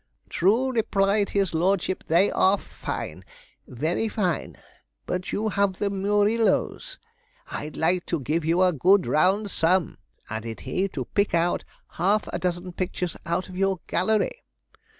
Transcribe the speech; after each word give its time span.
"True," 0.29 0.71
replied 0.71 1.29
his 1.29 1.53
lordship, 1.53 2.03
"they 2.07 2.31
are 2.31 2.57
fine 2.57 3.23
very 3.67 4.07
fine; 4.07 4.57
but 5.05 5.31
you 5.31 5.49
have 5.49 5.73
the 5.73 5.91
Murillos. 5.91 6.97
I'd 7.51 7.77
like 7.77 8.07
to 8.07 8.19
give 8.19 8.43
you 8.43 8.63
a 8.63 8.73
good 8.73 9.05
round 9.05 9.51
sum," 9.51 9.99
added 10.27 10.61
he, 10.61 10.87
"to 10.87 11.05
pick 11.05 11.35
out 11.35 11.63
half 11.87 12.25
a 12.33 12.39
dozen 12.39 12.71
pictures 12.73 13.15
out 13.27 13.47
of 13.47 13.55
your 13.55 13.79
gallery." 13.85 14.41